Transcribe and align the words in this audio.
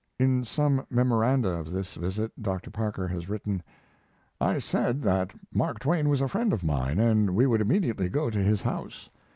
In 0.17 0.43
some 0.45 0.87
memoranda 0.89 1.49
of 1.49 1.71
this 1.71 1.93
visit 1.93 2.31
Dr. 2.41 2.71
Parker 2.71 3.07
has 3.07 3.29
written: 3.29 3.61
I 4.39 4.57
said 4.57 5.03
that 5.03 5.29
Mark 5.53 5.77
Twain 5.77 6.09
was 6.09 6.21
a 6.21 6.27
friend 6.27 6.51
of 6.53 6.63
mine, 6.63 6.97
and 6.97 7.35
we 7.35 7.45
would 7.45 7.61
immediately 7.61 8.09
go 8.09 8.31
to 8.31 8.39
his 8.39 8.63
house. 8.63 9.11